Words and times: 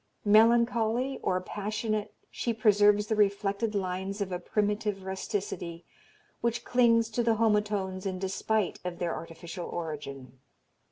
Melancholy 0.25 1.19
or 1.21 1.39
passionate 1.41 2.11
she 2.31 2.55
preserves 2.55 3.05
the 3.05 3.15
reflected 3.15 3.75
lines 3.75 4.19
of 4.19 4.31
a 4.31 4.39
primitive 4.39 5.03
rusticity, 5.05 5.85
which 6.41 6.65
clings 6.65 7.07
to 7.11 7.21
the 7.21 7.35
homotones 7.35 8.07
in 8.07 8.17
despite 8.17 8.79
of 8.83 8.97
their 8.97 9.13
artificial 9.13 9.67
origin." 9.69 10.39